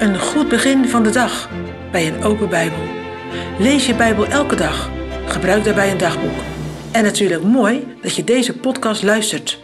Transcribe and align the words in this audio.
Een 0.00 0.18
goed 0.18 0.48
begin 0.48 0.88
van 0.88 1.02
de 1.02 1.10
dag 1.10 1.50
bij 1.90 2.06
een 2.06 2.22
open 2.22 2.48
Bijbel. 2.48 2.78
Lees 3.58 3.86
je 3.86 3.94
Bijbel 3.94 4.26
elke 4.26 4.56
dag. 4.56 4.90
Gebruik 5.26 5.64
daarbij 5.64 5.90
een 5.90 5.98
dagboek. 5.98 6.38
En 6.92 7.04
natuurlijk 7.04 7.42
mooi 7.42 7.86
dat 8.02 8.16
je 8.16 8.24
deze 8.24 8.56
podcast 8.56 9.02
luistert. 9.02 9.60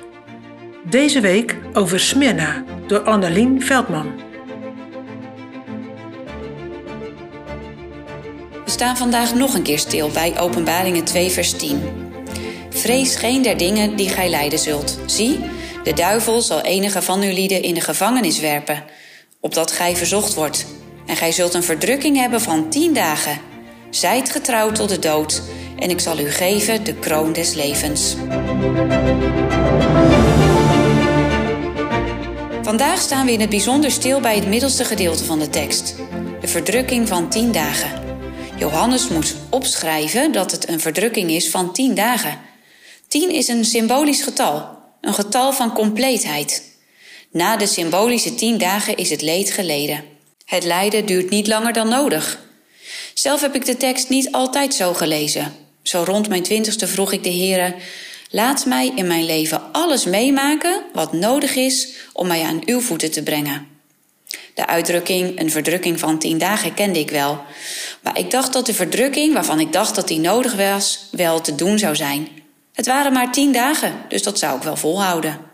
Deze 0.85 1.21
week 1.21 1.57
over 1.73 2.01
Smyrna 2.01 2.65
door 2.87 3.01
Annelien 3.01 3.63
Veldman. 3.63 4.21
We 8.65 8.71
staan 8.71 8.97
vandaag 8.97 9.35
nog 9.35 9.55
een 9.55 9.63
keer 9.63 9.79
stil 9.79 10.11
bij 10.11 10.41
Openbaringen 10.41 11.05
2, 11.05 11.31
vers 11.31 11.53
10. 11.53 11.83
Vrees 12.71 13.17
geen 13.17 13.43
der 13.43 13.57
dingen 13.57 13.97
die 13.97 14.09
gij 14.09 14.29
lijden 14.29 14.59
zult. 14.59 14.99
Zie, 15.07 15.41
de 15.85 15.93
duivel 15.93 16.41
zal 16.41 16.61
enige 16.61 17.03
van 17.03 17.23
uw 17.23 17.33
lieden 17.33 17.63
in 17.63 17.75
de 17.75 17.81
gevangenis 17.81 18.41
werpen, 18.41 18.85
opdat 19.47 19.73
gij 19.73 19.97
verzocht 19.97 20.35
wordt. 20.35 20.67
En 21.07 21.17
gij 21.17 21.33
zult 21.33 21.55
een 21.55 21.63
verdrukking 21.63 22.17
hebben 22.17 22.41
van 22.41 22.71
tien 22.71 22.95
dagen. 22.95 23.41
Zijt 23.91 24.31
getrouwd 24.31 24.75
tot 24.75 24.89
de 24.89 24.99
dood, 24.99 25.43
en 25.79 25.91
ik 25.91 26.01
zal 26.01 26.19
u 26.19 26.31
geven 26.31 26.85
de 26.85 26.95
kroon 26.95 27.33
des 27.33 27.55
levens. 27.55 28.17
Vandaag 32.63 33.01
staan 33.01 33.27
we 33.27 33.33
in 33.33 33.41
het 33.41 33.49
bijzonder 33.49 33.91
stil 33.91 34.21
bij 34.21 34.35
het 34.35 34.49
middelste 34.49 34.85
gedeelte 34.85 35.25
van 35.25 35.39
de 35.39 35.51
tekst, 35.51 35.95
de 36.41 36.49
verdrukking 36.49 37.09
van 37.09 37.29
tien 37.29 37.53
dagen. 37.53 37.91
Johannes 38.59 39.09
moet 39.09 39.37
opschrijven 39.51 40.33
dat 40.33 40.51
het 40.51 40.69
een 40.69 40.81
verdrukking 40.81 41.31
is 41.31 41.51
van 41.51 41.73
tien 41.73 41.95
dagen. 41.95 42.39
Tien 43.09 43.31
is 43.31 43.49
een 43.49 43.65
symbolisch 43.65 44.23
getal, 44.23 44.69
een 45.01 45.15
getal 45.15 45.53
van 45.53 45.73
compleetheid. 45.73 46.76
Na 47.31 47.57
de 47.57 47.67
symbolische 47.67 48.35
tien 48.35 48.59
dagen 48.59 48.97
is 48.97 49.11
het 49.11 49.23
leed 49.23 49.51
geleden. 49.51 50.05
Het 50.45 50.65
lijden 50.65 51.07
duurt 51.07 51.31
niet 51.31 51.47
langer 51.47 51.73
dan 51.73 51.89
nodig. 51.89 52.39
Zelf 53.15 53.41
heb 53.41 53.55
ik 53.55 53.65
de 53.65 53.77
tekst 53.77 54.09
niet 54.09 54.33
altijd 54.33 54.75
zo 54.75 54.95
gelezen. 54.95 55.55
Zo 55.83 56.03
rond 56.07 56.29
mijn 56.29 56.43
twintigste 56.43 56.87
vroeg 56.87 57.13
ik 57.13 57.23
de 57.23 57.29
Heer: 57.29 57.75
Laat 58.31 58.65
mij 58.67 58.93
in 58.95 59.07
mijn 59.07 59.25
leven 59.25 59.73
alles 59.73 60.05
meemaken 60.05 60.83
wat 60.93 61.13
nodig 61.13 61.55
is 61.55 61.89
om 62.13 62.27
mij 62.27 62.43
aan 62.43 62.63
uw 62.65 62.81
voeten 62.81 63.11
te 63.11 63.23
brengen. 63.23 63.67
De 64.55 64.67
uitdrukking 64.67 65.41
een 65.41 65.51
verdrukking 65.51 65.99
van 65.99 66.19
tien 66.19 66.39
dagen 66.39 66.75
kende 66.75 66.99
ik 66.99 67.11
wel. 67.11 67.43
Maar 68.03 68.19
ik 68.19 68.31
dacht 68.31 68.53
dat 68.53 68.67
de 68.67 68.75
verdrukking 68.75 69.35
waarvan 69.35 69.61
ik 69.61 69.73
dacht 69.73 69.95
dat 69.95 70.09
die 70.09 70.19
nodig 70.19 70.55
was, 70.55 71.09
wel 71.11 71.41
te 71.41 71.55
doen 71.55 71.79
zou 71.79 71.97
zijn. 71.97 72.29
Het 72.73 72.87
waren 72.87 73.13
maar 73.13 73.33
tien 73.33 73.53
dagen, 73.53 73.95
dus 74.09 74.23
dat 74.23 74.39
zou 74.39 74.57
ik 74.57 74.63
wel 74.63 74.77
volhouden. 74.77 75.46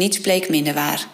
Niets 0.00 0.20
bleek 0.20 0.48
minder 0.48 0.74
waar. 0.74 1.06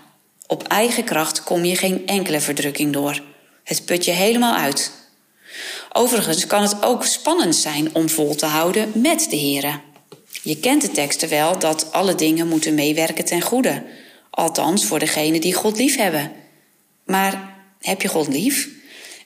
Op 0.47 0.63
eigen 0.63 1.05
kracht 1.05 1.43
kom 1.43 1.65
je 1.65 1.77
geen 1.77 2.07
enkele 2.07 2.41
verdrukking 2.41 2.93
door. 2.93 3.23
Het 3.65 3.85
put 3.85 4.05
je 4.05 4.11
helemaal 4.11 4.55
uit. 4.55 4.93
Overigens 5.93 6.47
kan 6.47 6.63
het 6.63 6.83
ook 6.83 7.05
spannend 7.05 7.57
zijn 7.57 7.95
om 7.95 8.09
vol 8.09 8.35
te 8.35 8.47
houden 8.47 8.93
met 8.95 9.27
de 9.31 9.39
Here. 9.39 9.81
Je 10.43 10.61
kent 10.61 10.83
de 10.83 10.91
teksten 10.91 11.29
wel 11.29 11.59
dat 11.59 11.93
alle 11.93 12.15
dingen 12.15 12.49
moeten 12.49 12.75
meewerken 12.75 13.25
ten 13.25 13.43
goede. 13.43 13.83
Althans 14.31 14.85
voor 14.85 14.99
degenen 14.99 15.41
die 15.41 15.55
God 15.55 15.79
lief 15.79 15.97
hebben. 15.97 16.33
Maar 17.05 17.55
heb 17.81 18.03
je 18.03 18.09
God 18.09 18.29
lief? 18.29 18.69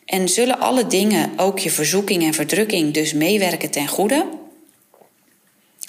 En 0.05 0.29
zullen 0.29 0.61
alle 0.61 0.87
dingen, 0.87 1.33
ook 1.37 1.59
je 1.59 1.71
verzoeking 1.71 2.23
en 2.23 2.35
verdrukking, 2.35 2.95
dus 2.95 3.13
meewerken 3.13 3.71
ten 3.71 3.89
goede? 3.89 4.27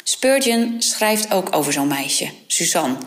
Spurgeon 0.03 0.75
schrijft 0.79 1.31
ook 1.33 1.55
over 1.55 1.73
zo'n 1.73 1.87
meisje, 1.87 2.29
Suzanne. 2.47 2.97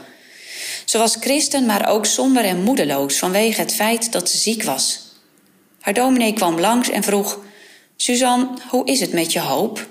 Ze 0.85 0.99
was 0.99 1.17
christen, 1.21 1.67
maar 1.67 1.89
ook 1.89 2.07
somber 2.07 2.45
en 2.45 2.63
moedeloos 2.63 3.17
vanwege 3.17 3.61
het 3.61 3.75
feit 3.75 4.13
dat 4.13 4.31
ze 4.31 4.39
ziek 4.39 4.63
was. 4.63 5.01
Haar 5.81 5.95
dominee 5.95 6.33
kwam 6.33 6.61
langs 6.61 6.91
en 6.91 7.03
vroeg: 7.03 7.41
Suzanne, 7.97 8.49
hoe 8.69 8.87
is 8.87 9.00
het 9.00 9.12
met 9.12 9.33
je 9.33 9.41
hoop? 9.41 9.89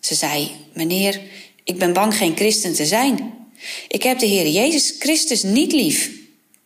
Ze 0.00 0.14
zei: 0.14 0.50
Meneer, 0.72 1.20
ik 1.64 1.78
ben 1.78 1.92
bang 1.92 2.16
geen 2.16 2.36
christen 2.36 2.74
te 2.74 2.86
zijn. 2.86 3.34
Ik 3.88 4.02
heb 4.02 4.18
de 4.18 4.26
Heer 4.26 4.48
Jezus 4.48 4.94
Christus 4.98 5.42
niet 5.42 5.72
lief. 5.72 6.10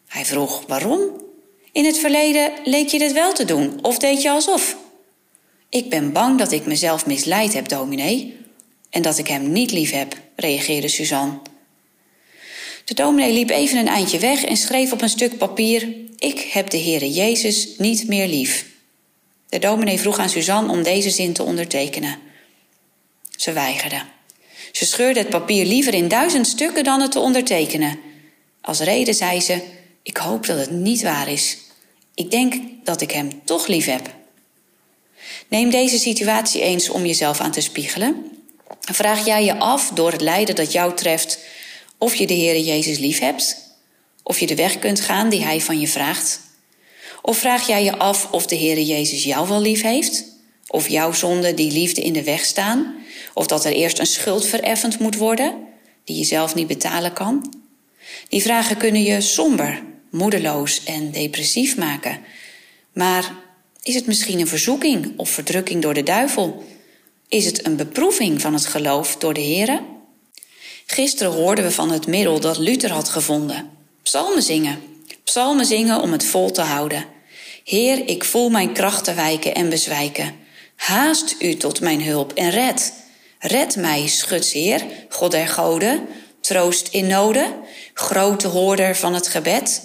Hij 0.07 0.25
vroeg: 0.25 0.63
Waarom? 0.67 1.01
In 1.73 1.85
het 1.85 1.99
verleden 1.99 2.53
leek 2.65 2.89
je 2.89 2.99
dit 2.99 3.13
wel 3.13 3.33
te 3.33 3.45
doen, 3.45 3.79
of 3.83 3.99
deed 3.99 4.23
je 4.23 4.31
alsof? 4.31 4.77
Ik 5.69 5.91
ben 5.91 6.13
bang 6.13 6.39
dat 6.39 6.53
ik 6.53 6.67
mezelf 6.67 7.07
misleid 7.07 7.53
heb, 7.53 7.69
dominee, 7.69 8.37
en 8.91 9.03
dat 9.03 9.19
ik 9.19 9.29
hem 9.29 9.53
niet 9.53 9.73
lief 9.73 9.91
heb, 9.91 10.21
reageerde 10.37 10.89
Suzanne. 10.89 11.41
De 12.91 12.97
dominee 12.97 13.33
liep 13.33 13.51
even 13.51 13.79
een 13.79 13.89
eindje 13.89 14.19
weg 14.19 14.45
en 14.45 14.57
schreef 14.57 14.93
op 14.93 15.03
een 15.03 15.09
stuk 15.09 15.39
papier: 15.39 15.89
Ik 16.19 16.41
heb 16.41 16.71
de 16.71 16.79
Heere 16.79 17.11
Jezus 17.11 17.69
niet 17.79 18.09
meer 18.09 18.27
lief. 18.27 18.67
De 19.49 19.59
dominee 19.59 19.99
vroeg 19.99 20.19
aan 20.19 20.29
Suzanne 20.29 20.73
om 20.73 20.83
deze 20.83 21.11
zin 21.11 21.33
te 21.33 21.43
ondertekenen. 21.43 22.19
Ze 23.37 23.53
weigerde. 23.53 24.03
Ze 24.73 24.87
scheurde 24.87 25.19
het 25.21 25.29
papier 25.29 25.65
liever 25.65 25.95
in 25.95 26.09
duizend 26.09 26.47
stukken 26.47 26.85
dan 26.85 27.01
het 27.01 27.13
te 27.13 27.19
ondertekenen. 27.19 27.99
Als 28.61 28.81
reden 28.81 29.15
zei 29.15 29.41
ze: 29.41 29.63
Ik 30.03 30.17
hoop 30.17 30.47
dat 30.47 30.59
het 30.59 30.71
niet 30.71 31.03
waar 31.03 31.29
is. 31.29 31.59
Ik 32.15 32.31
denk 32.31 32.55
dat 32.85 33.01
ik 33.01 33.11
hem 33.11 33.45
toch 33.45 33.67
lief 33.67 33.87
heb. 33.87 34.15
Neem 35.49 35.71
deze 35.71 35.99
situatie 35.99 36.63
eens 36.63 36.89
om 36.89 37.07
jezelf 37.07 37.41
aan 37.41 37.53
te 37.53 37.61
spiegelen. 37.61 38.39
Vraag 38.81 39.27
jij 39.27 39.45
je 39.45 39.59
af 39.59 39.91
door 39.95 40.13
het 40.13 40.21
lijden 40.21 40.55
dat 40.55 40.73
jou 40.73 40.97
treft 40.97 41.39
of 42.01 42.15
je 42.15 42.27
de 42.27 42.35
Heere 42.35 42.65
Jezus 42.65 42.99
lief 42.99 43.19
hebt? 43.19 43.57
Of 44.23 44.39
je 44.39 44.47
de 44.47 44.55
weg 44.55 44.79
kunt 44.79 45.01
gaan 45.01 45.29
die 45.29 45.43
Hij 45.43 45.61
van 45.61 45.81
je 45.81 45.89
vraagt? 45.89 46.41
Of 47.23 47.39
vraag 47.39 47.67
jij 47.67 47.85
je 47.85 47.99
af 47.99 48.31
of 48.31 48.47
de 48.47 48.57
Heere 48.57 48.85
Jezus 48.85 49.25
jou 49.25 49.49
wel 49.49 49.61
lief 49.61 49.83
heeft? 49.83 50.25
Of 50.67 50.89
jouw 50.89 51.13
zonden 51.13 51.57
die 51.57 51.73
liefde 51.73 52.01
in 52.01 52.13
de 52.13 52.23
weg 52.23 52.45
staan? 52.45 52.95
Of 53.35 53.47
dat 53.47 53.65
er 53.65 53.73
eerst 53.73 53.99
een 53.99 54.07
schuld 54.07 54.47
vereffend 54.47 54.99
moet 54.99 55.17
worden, 55.17 55.55
die 56.05 56.17
je 56.17 56.25
zelf 56.25 56.55
niet 56.55 56.67
betalen 56.67 57.13
kan? 57.13 57.55
Die 58.29 58.43
vragen 58.43 58.77
kunnen 58.77 59.03
je 59.03 59.21
somber, 59.21 59.83
moedeloos 60.11 60.85
en 60.85 61.11
depressief 61.11 61.77
maken. 61.77 62.19
Maar 62.93 63.35
is 63.83 63.95
het 63.95 64.07
misschien 64.07 64.41
een 64.41 64.49
verzoeking 64.49 65.13
of 65.19 65.31
verdrukking 65.31 65.83
door 65.83 65.95
de 65.95 66.03
duivel? 66.03 66.65
Is 67.29 67.45
het 67.45 67.67
een 67.67 67.77
beproeving 67.77 68.41
van 68.41 68.55
het 68.55 68.67
geloof 68.67 69.17
door 69.17 69.35
de 69.35 69.43
Heere? 69.45 69.83
Gisteren 70.93 71.33
hoorden 71.33 71.65
we 71.65 71.71
van 71.71 71.91
het 71.91 72.07
middel 72.07 72.41
dat 72.41 72.59
Luther 72.59 72.93
had 72.93 73.09
gevonden. 73.09 73.71
Psalmen 74.03 74.43
zingen. 74.43 74.83
Psalmen 75.25 75.67
zingen 75.67 76.01
om 76.01 76.13
het 76.13 76.25
vol 76.25 76.51
te 76.51 76.61
houden. 76.61 77.05
Heer, 77.65 78.09
ik 78.09 78.25
voel 78.25 78.49
mijn 78.49 78.73
krachten 78.73 79.17
wijken 79.17 79.55
en 79.55 79.69
bezwijken. 79.69 80.35
Haast 80.77 81.37
u 81.39 81.57
tot 81.57 81.81
mijn 81.81 82.03
hulp 82.03 82.33
en 82.33 82.51
red. 82.51 82.93
Red 83.39 83.77
mij, 83.77 84.07
schutsheer, 84.07 84.85
God 85.09 85.31
der 85.31 85.49
goden, 85.49 86.07
troost 86.41 86.89
in 86.89 87.07
noden, 87.07 87.55
grote 87.95 88.49
hoorder 88.49 88.97
van 88.97 89.15
het 89.15 89.29
gebed. 89.29 89.83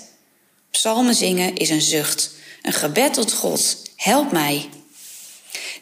Psalmen 0.72 1.16
zingen 1.16 1.56
is 1.56 1.70
een 1.70 1.82
zucht, 1.82 2.32
een 2.62 2.74
gebed 2.74 3.14
tot 3.14 3.34
God. 3.34 3.78
Help 3.96 4.32
mij. 4.32 4.70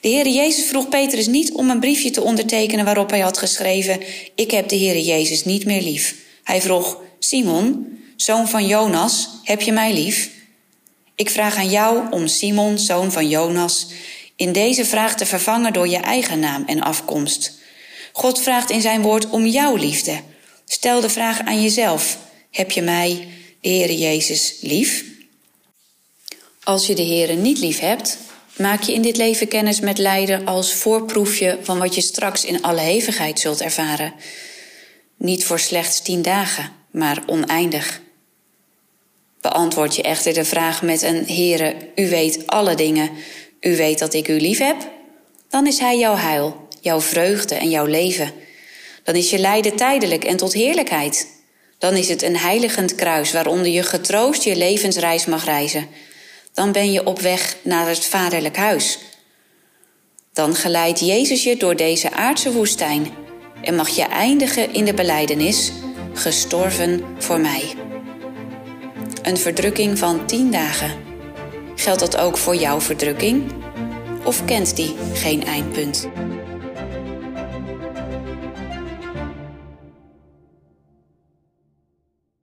De 0.04 0.10
Heere 0.10 0.32
Jezus 0.32 0.66
vroeg 0.66 0.90
Petrus 0.90 1.28
niet 1.28 1.52
om 1.52 1.70
een 1.70 1.80
briefje 1.80 2.10
te 2.10 2.22
ondertekenen 2.22 2.86
waarop 2.86 3.10
hij 3.10 3.20
had 3.20 3.38
geschreven: 3.38 4.00
Ik 4.36 4.52
heb 4.52 4.70
de 4.70 4.78
Heere 4.78 5.04
Jezus 5.04 5.46
niet 5.46 5.66
meer 5.66 5.82
lief. 5.82 6.16
Hij 6.44 6.62
vroeg: 6.62 7.02
Simon, 7.20 7.98
zoon 8.16 8.48
van 8.48 8.68
Jonas, 8.68 9.30
heb 9.44 9.62
je 9.62 9.72
mij 9.72 9.94
lief? 9.94 10.30
Ik 11.16 11.30
vraag 11.30 11.56
aan 11.56 11.70
jou 11.70 12.12
om 12.12 12.28
Simon, 12.28 12.80
zoon 12.80 13.12
van 13.12 13.30
Jonas, 13.30 13.88
in 14.36 14.52
deze 14.52 14.86
vraag 14.86 15.16
te 15.16 15.26
vervangen 15.26 15.74
door 15.74 15.88
je 15.88 15.98
eigen 15.98 16.40
naam 16.40 16.64
en 16.66 16.82
afkomst. 16.82 17.54
God 18.14 18.42
vraagt 18.42 18.70
in 18.70 18.82
zijn 18.82 19.02
woord 19.02 19.30
om 19.30 19.46
jouw 19.46 19.76
liefde. 19.76 20.22
Stel 20.66 21.02
de 21.02 21.10
vraag 21.10 21.40
aan 21.40 21.62
jezelf: 21.62 22.18
Heb 22.52 22.72
je 22.72 22.82
mij, 22.82 23.28
de 23.62 23.70
Heere 23.70 23.98
Jezus, 23.98 24.56
lief? 24.62 25.04
Als 26.64 26.88
je 26.88 26.96
de 26.96 27.06
Heere 27.06 27.34
niet 27.34 27.58
lief 27.58 27.80
hebt, 27.80 28.18
maak 28.58 28.82
je 28.82 28.94
in 28.94 29.02
dit 29.02 29.18
leven 29.18 29.48
kennis 29.48 29.80
met 29.80 29.98
lijden 29.98 30.46
als 30.46 30.74
voorproefje 30.74 31.58
van 31.62 31.80
wat 31.80 31.96
je 31.96 32.02
straks 32.02 32.46
in 32.46 32.62
alle 32.62 32.80
hevigheid 32.80 33.40
zult 33.40 33.62
ervaren. 33.62 34.14
Niet 35.18 35.46
voor 35.46 35.60
slechts 35.60 36.02
tien 36.02 36.22
dagen, 36.22 36.72
maar 36.92 37.24
oneindig. 37.26 38.02
Beantwoord 39.42 39.96
je 39.96 40.02
echter 40.02 40.34
de 40.34 40.46
vraag 40.46 40.82
met 40.82 41.02
een 41.02 41.26
Heere, 41.28 41.76
u 41.96 42.10
weet 42.10 42.48
alle 42.48 42.76
dingen, 42.76 43.10
u 43.60 43.76
weet 43.76 44.00
dat 44.00 44.14
ik 44.14 44.28
u 44.28 44.40
lief 44.40 44.60
heb, 44.60 44.78
dan 45.50 45.68
is 45.68 45.80
Hij 45.80 45.98
jouw 45.98 46.16
heil, 46.16 46.68
jouw 46.82 47.02
vreugde 47.02 47.56
en 47.56 47.70
jouw 47.70 47.86
leven. 47.86 48.32
Dan 49.04 49.16
is 49.16 49.30
je 49.30 49.40
lijden 49.40 49.76
tijdelijk 49.76 50.24
en 50.24 50.38
tot 50.38 50.54
heerlijkheid. 50.54 51.28
Dan 51.78 51.96
is 51.96 52.10
het 52.10 52.22
een 52.22 52.38
heiligend 52.38 52.96
kruis 52.96 53.32
waaronder 53.32 53.72
je 53.72 53.84
getroost 53.84 54.44
je 54.44 54.56
levensreis 54.56 55.26
mag 55.26 55.46
reizen 55.46 55.88
dan 56.54 56.72
ben 56.72 56.92
je 56.92 57.06
op 57.06 57.20
weg 57.20 57.58
naar 57.64 57.88
het 57.88 58.06
vaderlijk 58.06 58.58
huis. 58.58 59.00
Dan 60.34 60.56
geleidt 60.56 61.00
Jezus 61.00 61.44
je 61.44 61.58
door 61.58 61.76
deze 61.76 62.12
aardse 62.12 62.52
woestijn 62.52 63.08
en 63.62 63.76
mag 63.76 63.90
je 63.90 64.04
eindigen 64.04 64.74
in 64.74 64.86
de 64.86 64.94
beleidenis, 64.94 65.72
gestorven 66.14 67.04
voor 67.18 67.40
mij. 67.40 67.74
Een 69.22 69.38
verdrukking 69.38 69.98
van 69.98 70.26
tien 70.26 70.52
dagen. 70.52 70.92
Geldt 71.76 72.00
dat 72.00 72.18
ook 72.18 72.38
voor 72.38 72.56
jouw 72.56 72.82
verdrukking? 72.82 73.52
Of 74.24 74.46
kent 74.46 74.76
die 74.76 74.96
geen 75.14 75.46
eindpunt? 75.46 76.10